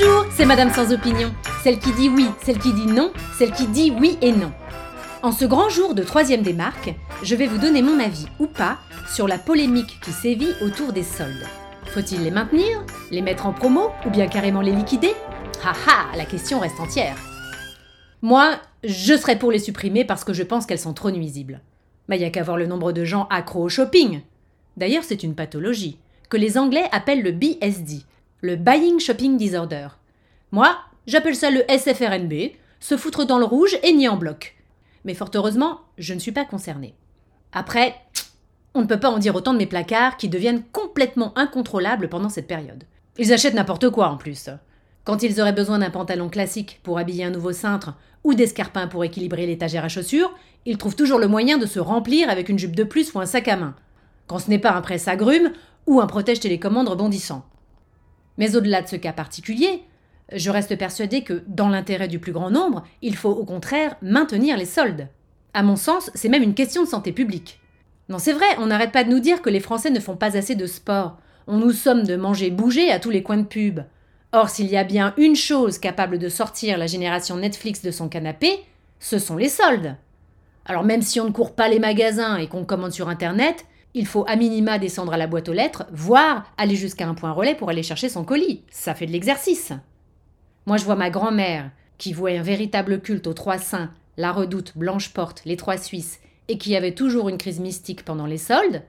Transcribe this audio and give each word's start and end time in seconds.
Bonjour, 0.00 0.26
c'est 0.30 0.44
Madame 0.44 0.70
sans 0.70 0.92
opinion. 0.92 1.32
Celle 1.64 1.80
qui 1.80 1.92
dit 1.92 2.08
oui, 2.08 2.26
celle 2.44 2.58
qui 2.58 2.72
dit 2.72 2.86
non, 2.86 3.10
celle 3.36 3.50
qui 3.50 3.66
dit 3.66 3.92
oui 3.98 4.16
et 4.22 4.30
non. 4.30 4.52
En 5.22 5.32
ce 5.32 5.44
grand 5.44 5.68
jour 5.70 5.94
de 5.94 6.04
troisième 6.04 6.42
des 6.42 6.52
marques, 6.52 6.94
je 7.24 7.34
vais 7.34 7.48
vous 7.48 7.58
donner 7.58 7.82
mon 7.82 7.98
avis 7.98 8.26
ou 8.38 8.46
pas 8.46 8.78
sur 9.12 9.26
la 9.26 9.38
polémique 9.38 9.98
qui 10.00 10.12
sévit 10.12 10.52
autour 10.62 10.92
des 10.92 11.02
soldes. 11.02 11.46
Faut-il 11.86 12.22
les 12.22 12.30
maintenir, 12.30 12.84
les 13.10 13.22
mettre 13.22 13.46
en 13.46 13.52
promo 13.52 13.90
ou 14.06 14.10
bien 14.10 14.28
carrément 14.28 14.60
les 14.60 14.72
liquider? 14.72 15.14
Haha, 15.64 16.16
la 16.16 16.26
question 16.26 16.60
reste 16.60 16.78
entière. 16.78 17.16
Moi, 18.22 18.56
je 18.84 19.16
serais 19.16 19.38
pour 19.38 19.50
les 19.50 19.58
supprimer 19.58 20.04
parce 20.04 20.22
que 20.22 20.32
je 20.32 20.44
pense 20.44 20.66
qu'elles 20.66 20.78
sont 20.78 20.94
trop 20.94 21.10
nuisibles. 21.10 21.60
Mais 22.08 22.16
il 22.16 22.20
n'y 22.20 22.26
a 22.26 22.30
qu'à 22.30 22.44
voir 22.44 22.56
le 22.56 22.66
nombre 22.66 22.92
de 22.92 23.04
gens 23.04 23.26
accros 23.30 23.64
au 23.64 23.68
shopping. 23.68 24.20
D'ailleurs, 24.76 25.04
c'est 25.04 25.24
une 25.24 25.34
pathologie 25.34 25.98
que 26.28 26.36
les 26.36 26.56
Anglais 26.56 26.88
appellent 26.92 27.22
le 27.22 27.32
BSD, 27.32 28.04
le 28.40 28.54
Buying 28.54 29.00
Shopping 29.00 29.36
Disorder. 29.36 29.88
Moi, 30.52 30.76
j'appelle 31.06 31.34
ça 31.34 31.50
le 31.50 31.64
SFRNB, 31.68 32.52
se 32.78 32.96
foutre 32.96 33.26
dans 33.26 33.38
le 33.38 33.44
rouge 33.44 33.76
et 33.82 33.92
ni 33.92 34.08
en 34.08 34.16
bloc. 34.16 34.56
Mais 35.04 35.14
fort 35.14 35.30
heureusement, 35.34 35.80
je 35.98 36.14
ne 36.14 36.20
suis 36.20 36.32
pas 36.32 36.44
concernée. 36.44 36.94
Après, 37.52 37.96
on 38.74 38.82
ne 38.82 38.86
peut 38.86 39.00
pas 39.00 39.10
en 39.10 39.18
dire 39.18 39.34
autant 39.34 39.54
de 39.54 39.58
mes 39.58 39.66
placards 39.66 40.16
qui 40.16 40.28
deviennent 40.28 40.62
complètement 40.70 41.36
incontrôlables 41.36 42.08
pendant 42.08 42.28
cette 42.28 42.46
période. 42.46 42.84
Ils 43.18 43.32
achètent 43.32 43.54
n'importe 43.54 43.90
quoi 43.90 44.08
en 44.08 44.16
plus. 44.16 44.50
Quand 45.04 45.22
ils 45.22 45.40
auraient 45.40 45.52
besoin 45.52 45.80
d'un 45.80 45.90
pantalon 45.90 46.28
classique 46.28 46.78
pour 46.84 46.98
habiller 46.98 47.24
un 47.24 47.30
nouveau 47.30 47.52
cintre 47.52 47.94
ou 48.22 48.34
d'escarpins 48.34 48.86
pour 48.86 49.02
équilibrer 49.02 49.46
l'étagère 49.46 49.84
à 49.84 49.88
chaussures, 49.88 50.32
ils 50.64 50.78
trouvent 50.78 50.94
toujours 50.94 51.18
le 51.18 51.26
moyen 51.26 51.58
de 51.58 51.66
se 51.66 51.80
remplir 51.80 52.30
avec 52.30 52.48
une 52.48 52.58
jupe 52.58 52.76
de 52.76 52.84
plus 52.84 53.12
ou 53.14 53.20
un 53.20 53.26
sac 53.26 53.48
à 53.48 53.56
main. 53.56 53.74
Quand 54.28 54.38
ce 54.38 54.50
n'est 54.50 54.58
pas 54.58 54.72
un 54.72 54.82
presse-agrumes 54.82 55.50
ou 55.86 56.00
un 56.00 56.06
protège 56.06 56.40
télécommande 56.40 56.88
rebondissant. 56.88 57.44
Mais 58.38 58.56
au-delà 58.56 58.80
de 58.80 58.88
ce 58.88 58.96
cas 58.96 59.12
particulier, 59.12 59.82
je 60.32 60.50
reste 60.50 60.76
persuadée 60.76 61.22
que, 61.22 61.42
dans 61.46 61.68
l'intérêt 61.68 62.08
du 62.08 62.18
plus 62.18 62.32
grand 62.32 62.50
nombre, 62.50 62.84
il 63.02 63.16
faut 63.16 63.30
au 63.30 63.44
contraire 63.44 63.96
maintenir 64.00 64.56
les 64.56 64.64
soldes. 64.64 65.08
À 65.54 65.62
mon 65.62 65.76
sens, 65.76 66.10
c'est 66.14 66.28
même 66.28 66.42
une 66.42 66.54
question 66.54 66.84
de 66.84 66.88
santé 66.88 67.12
publique. 67.12 67.60
Non, 68.08 68.18
c'est 68.18 68.32
vrai, 68.32 68.46
on 68.58 68.66
n'arrête 68.66 68.92
pas 68.92 69.04
de 69.04 69.10
nous 69.10 69.20
dire 69.20 69.42
que 69.42 69.50
les 69.50 69.60
Français 69.60 69.90
ne 69.90 70.00
font 70.00 70.16
pas 70.16 70.36
assez 70.36 70.54
de 70.54 70.66
sport. 70.66 71.18
On 71.46 71.58
nous 71.58 71.72
somme 71.72 72.04
de 72.04 72.16
manger 72.16 72.50
bouger 72.50 72.90
à 72.90 73.00
tous 73.00 73.10
les 73.10 73.22
coins 73.22 73.38
de 73.38 73.42
pub. 73.42 73.80
Or, 74.32 74.50
s'il 74.50 74.66
y 74.66 74.76
a 74.76 74.84
bien 74.84 75.14
une 75.16 75.36
chose 75.36 75.78
capable 75.78 76.18
de 76.18 76.28
sortir 76.28 76.78
la 76.78 76.86
génération 76.86 77.36
Netflix 77.36 77.82
de 77.82 77.90
son 77.90 78.08
canapé, 78.08 78.60
ce 79.00 79.18
sont 79.18 79.36
les 79.36 79.48
soldes. 79.48 79.96
Alors 80.66 80.84
même 80.84 81.00
si 81.00 81.18
on 81.18 81.24
ne 81.24 81.32
court 81.32 81.54
pas 81.54 81.68
les 81.68 81.78
magasins 81.78 82.36
et 82.36 82.46
qu'on 82.46 82.64
commande 82.64 82.92
sur 82.92 83.08
Internet, 83.08 83.64
il 83.98 84.06
faut 84.06 84.24
à 84.28 84.36
minima 84.36 84.78
descendre 84.78 85.12
à 85.12 85.16
la 85.16 85.26
boîte 85.26 85.48
aux 85.48 85.52
lettres, 85.52 85.84
voire 85.90 86.52
aller 86.56 86.76
jusqu'à 86.76 87.08
un 87.08 87.14
point 87.14 87.32
relais 87.32 87.56
pour 87.56 87.68
aller 87.68 87.82
chercher 87.82 88.08
son 88.08 88.22
colis. 88.22 88.62
Ça 88.70 88.94
fait 88.94 89.06
de 89.06 89.10
l'exercice. 89.10 89.72
Moi, 90.66 90.76
je 90.76 90.84
vois 90.84 90.94
ma 90.94 91.10
grand-mère, 91.10 91.72
qui 91.98 92.12
vouait 92.12 92.38
un 92.38 92.42
véritable 92.42 93.00
culte 93.00 93.26
aux 93.26 93.34
Trois 93.34 93.58
Saints, 93.58 93.90
la 94.16 94.30
Redoute, 94.30 94.74
Blanche-Porte, 94.76 95.42
les 95.46 95.56
Trois 95.56 95.78
Suisses, 95.78 96.20
et 96.46 96.58
qui 96.58 96.76
avait 96.76 96.94
toujours 96.94 97.28
une 97.28 97.38
crise 97.38 97.58
mystique 97.58 98.04
pendant 98.04 98.26
les 98.26 98.38
soldes, 98.38 98.84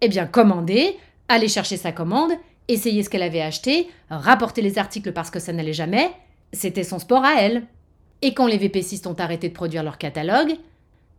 eh 0.00 0.08
bien, 0.08 0.26
commander, 0.26 0.96
aller 1.28 1.46
chercher 1.46 1.76
sa 1.76 1.92
commande, 1.92 2.32
essayer 2.66 3.04
ce 3.04 3.08
qu'elle 3.08 3.22
avait 3.22 3.42
acheté, 3.42 3.88
rapporter 4.10 4.62
les 4.62 4.78
articles 4.78 5.12
parce 5.12 5.30
que 5.30 5.38
ça 5.38 5.52
n'allait 5.52 5.72
jamais, 5.72 6.10
c'était 6.52 6.82
son 6.82 6.98
sport 6.98 7.24
à 7.24 7.40
elle. 7.40 7.62
Et 8.20 8.34
quand 8.34 8.48
les 8.48 8.58
VPCistes 8.58 9.06
ont 9.06 9.14
arrêté 9.14 9.48
de 9.48 9.54
produire 9.54 9.84
leur 9.84 9.96
catalogue, 9.96 10.56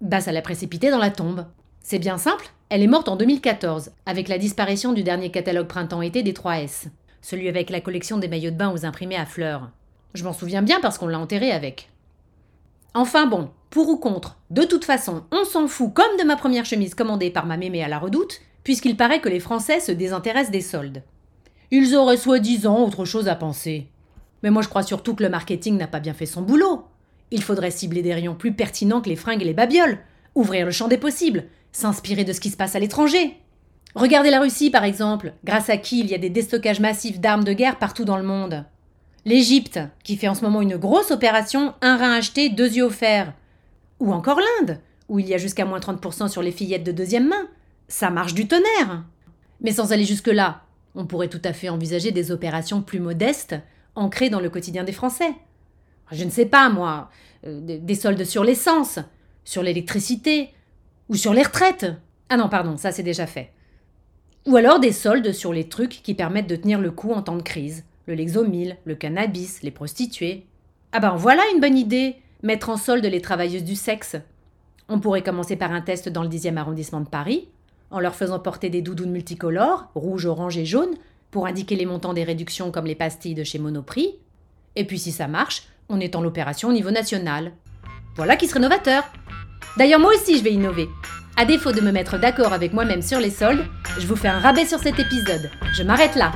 bah 0.00 0.20
ça 0.20 0.32
l'a 0.32 0.42
précipité 0.42 0.90
dans 0.90 0.98
la 0.98 1.10
tombe. 1.10 1.46
C'est 1.80 2.00
bien 2.00 2.18
simple, 2.18 2.50
elle 2.70 2.84
est 2.84 2.86
morte 2.86 3.08
en 3.08 3.16
2014, 3.16 3.90
avec 4.06 4.28
la 4.28 4.38
disparition 4.38 4.92
du 4.92 5.02
dernier 5.02 5.32
catalogue 5.32 5.66
printemps-été 5.66 6.22
des 6.22 6.32
3S, 6.32 6.86
celui 7.20 7.48
avec 7.48 7.68
la 7.68 7.80
collection 7.80 8.16
des 8.16 8.28
maillots 8.28 8.52
de 8.52 8.56
bain 8.56 8.72
aux 8.72 8.86
imprimés 8.86 9.16
à 9.16 9.26
fleurs. 9.26 9.70
Je 10.14 10.22
m'en 10.22 10.32
souviens 10.32 10.62
bien 10.62 10.78
parce 10.80 10.96
qu'on 10.96 11.08
l'a 11.08 11.18
enterré 11.18 11.50
avec. 11.50 11.90
Enfin 12.94 13.26
bon, 13.26 13.50
pour 13.70 13.88
ou 13.88 13.96
contre, 13.96 14.38
de 14.50 14.62
toute 14.62 14.84
façon, 14.84 15.24
on 15.32 15.44
s'en 15.44 15.66
fout 15.66 15.92
comme 15.92 16.16
de 16.16 16.24
ma 16.24 16.36
première 16.36 16.64
chemise 16.64 16.94
commandée 16.94 17.30
par 17.30 17.44
ma 17.44 17.56
mémé 17.56 17.82
à 17.82 17.88
la 17.88 17.98
redoute, 17.98 18.40
puisqu'il 18.62 18.96
paraît 18.96 19.20
que 19.20 19.28
les 19.28 19.40
Français 19.40 19.80
se 19.80 19.90
désintéressent 19.90 20.52
des 20.52 20.60
soldes. 20.60 21.02
Ils 21.72 21.96
auraient 21.96 22.16
soi-disant 22.16 22.84
autre 22.84 23.04
chose 23.04 23.26
à 23.26 23.34
penser. 23.34 23.88
Mais 24.44 24.50
moi 24.50 24.62
je 24.62 24.68
crois 24.68 24.84
surtout 24.84 25.16
que 25.16 25.24
le 25.24 25.28
marketing 25.28 25.76
n'a 25.76 25.88
pas 25.88 26.00
bien 26.00 26.14
fait 26.14 26.24
son 26.24 26.42
boulot. 26.42 26.84
Il 27.32 27.42
faudrait 27.42 27.72
cibler 27.72 28.02
des 28.02 28.14
rayons 28.14 28.36
plus 28.36 28.52
pertinents 28.52 29.00
que 29.00 29.08
les 29.08 29.16
fringues 29.16 29.42
et 29.42 29.46
les 29.46 29.54
babioles, 29.54 29.98
ouvrir 30.36 30.66
le 30.66 30.72
champ 30.72 30.88
des 30.88 30.98
possibles, 30.98 31.46
s'inspirer 31.72 32.24
de 32.24 32.32
ce 32.32 32.40
qui 32.40 32.50
se 32.50 32.56
passe 32.56 32.76
à 32.76 32.78
l'étranger. 32.78 33.36
Regardez 33.94 34.30
la 34.30 34.40
Russie 34.40 34.70
par 34.70 34.84
exemple, 34.84 35.32
grâce 35.44 35.70
à 35.70 35.76
qui 35.76 36.00
il 36.00 36.06
y 36.06 36.14
a 36.14 36.18
des 36.18 36.30
déstockages 36.30 36.80
massifs 36.80 37.20
d'armes 37.20 37.44
de 37.44 37.52
guerre 37.52 37.78
partout 37.78 38.04
dans 38.04 38.16
le 38.16 38.22
monde. 38.22 38.64
L'Égypte, 39.24 39.80
qui 40.02 40.16
fait 40.16 40.28
en 40.28 40.34
ce 40.34 40.42
moment 40.42 40.62
une 40.62 40.76
grosse 40.76 41.10
opération, 41.10 41.74
un 41.82 41.96
rein 41.96 42.12
acheté, 42.12 42.48
deux 42.48 42.76
yeux 42.76 42.84
offerts. 42.84 43.34
Ou 43.98 44.12
encore 44.12 44.40
l'Inde, 44.40 44.80
où 45.08 45.18
il 45.18 45.28
y 45.28 45.34
a 45.34 45.38
jusqu'à 45.38 45.66
moins 45.66 45.78
30% 45.78 46.28
sur 46.28 46.42
les 46.42 46.52
fillettes 46.52 46.84
de 46.84 46.92
deuxième 46.92 47.28
main. 47.28 47.48
Ça 47.88 48.08
marche 48.08 48.32
du 48.32 48.48
tonnerre. 48.48 49.04
Mais 49.60 49.72
sans 49.72 49.92
aller 49.92 50.04
jusque-là, 50.04 50.62
on 50.94 51.04
pourrait 51.04 51.28
tout 51.28 51.42
à 51.44 51.52
fait 51.52 51.68
envisager 51.68 52.12
des 52.12 52.30
opérations 52.30 52.80
plus 52.80 53.00
modestes, 53.00 53.56
ancrées 53.94 54.30
dans 54.30 54.40
le 54.40 54.48
quotidien 54.48 54.84
des 54.84 54.92
Français. 54.92 55.34
Je 56.12 56.24
ne 56.24 56.30
sais 56.30 56.46
pas, 56.46 56.70
moi, 56.70 57.10
euh, 57.46 57.60
des 57.60 57.94
soldes 57.94 58.24
sur 58.24 58.42
l'essence, 58.42 58.98
sur 59.44 59.62
l'électricité, 59.62 60.50
ou 61.10 61.16
sur 61.16 61.34
les 61.34 61.42
retraites. 61.42 61.86
Ah 62.30 62.38
non, 62.38 62.48
pardon, 62.48 62.78
ça 62.78 62.92
c'est 62.92 63.02
déjà 63.02 63.26
fait. 63.26 63.52
Ou 64.46 64.56
alors 64.56 64.80
des 64.80 64.92
soldes 64.92 65.32
sur 65.32 65.52
les 65.52 65.68
trucs 65.68 66.00
qui 66.02 66.14
permettent 66.14 66.48
de 66.48 66.56
tenir 66.56 66.80
le 66.80 66.90
coup 66.90 67.12
en 67.12 67.20
temps 67.20 67.36
de 67.36 67.42
crise. 67.42 67.84
Le 68.06 68.14
Lexomil, 68.14 68.78
le 68.84 68.94
cannabis, 68.94 69.62
les 69.62 69.70
prostituées. 69.70 70.46
Ah 70.92 71.00
ben 71.00 71.14
voilà 71.16 71.42
une 71.52 71.60
bonne 71.60 71.76
idée 71.76 72.16
Mettre 72.42 72.70
en 72.70 72.78
solde 72.78 73.04
les 73.04 73.20
travailleuses 73.20 73.64
du 73.64 73.76
sexe. 73.76 74.16
On 74.88 74.98
pourrait 74.98 75.22
commencer 75.22 75.56
par 75.56 75.72
un 75.72 75.82
test 75.82 76.08
dans 76.08 76.22
le 76.22 76.28
10e 76.28 76.56
arrondissement 76.56 77.00
de 77.00 77.08
Paris, 77.08 77.48
en 77.90 78.00
leur 78.00 78.14
faisant 78.14 78.38
porter 78.38 78.70
des 78.70 78.80
doudounes 78.80 79.10
multicolores, 79.10 79.90
rouge, 79.94 80.24
orange 80.24 80.56
et 80.56 80.64
jaune, 80.64 80.94
pour 81.30 81.46
indiquer 81.46 81.76
les 81.76 81.84
montants 81.84 82.14
des 82.14 82.24
réductions 82.24 82.70
comme 82.70 82.86
les 82.86 82.94
pastilles 82.94 83.34
de 83.34 83.44
chez 83.44 83.58
Monoprix. 83.58 84.16
Et 84.74 84.86
puis 84.86 84.98
si 84.98 85.12
ça 85.12 85.28
marche, 85.28 85.64
on 85.90 86.00
étend 86.00 86.22
l'opération 86.22 86.70
au 86.70 86.72
niveau 86.72 86.90
national. 86.90 87.52
Voilà 88.16 88.36
qui 88.36 88.46
serait 88.46 88.60
novateur. 88.60 89.04
D'ailleurs 89.76 90.00
moi 90.00 90.12
aussi 90.14 90.38
je 90.38 90.44
vais 90.44 90.52
innover. 90.52 90.88
À 91.36 91.44
défaut 91.44 91.72
de 91.72 91.80
me 91.80 91.92
mettre 91.92 92.18
d'accord 92.18 92.52
avec 92.52 92.72
moi-même 92.72 93.02
sur 93.02 93.18
les 93.18 93.30
soldes, 93.30 93.64
je 93.98 94.06
vous 94.06 94.16
fais 94.16 94.28
un 94.28 94.40
rabais 94.40 94.66
sur 94.66 94.78
cet 94.78 94.98
épisode. 94.98 95.50
Je 95.76 95.82
m'arrête 95.82 96.16
là. 96.16 96.32